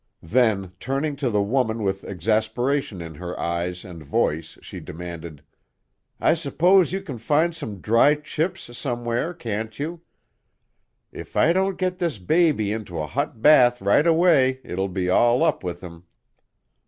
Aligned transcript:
Then 0.23 0.71
turning 0.79 1.15
to 1.17 1.29
the 1.29 1.43
woman 1.43 1.83
with 1.83 2.03
exasperation 2.03 3.03
in 3.03 3.13
her 3.13 3.39
eyes 3.39 3.85
and 3.85 4.01
voice 4.01 4.57
she 4.59 4.79
demanded: 4.79 5.43
"I 6.19 6.33
s'pose 6.33 6.91
you 6.91 7.03
can 7.03 7.19
find 7.19 7.53
some 7.55 7.81
dry 7.81 8.15
chips, 8.15 8.75
somewhere, 8.75 9.31
can't 9.35 9.77
you? 9.77 10.01
If 11.11 11.35
I 11.37 11.53
don't 11.53 11.77
get 11.77 11.99
this 11.99 12.17
baby 12.17 12.71
into 12.71 12.97
a 12.97 13.05
hot 13.05 13.43
bath 13.43 13.79
right 13.79 14.07
away 14.07 14.59
it'll 14.63 14.89
be 14.89 15.07
all 15.07 15.43
up 15.43 15.63
with 15.63 15.81
him." 15.81 16.05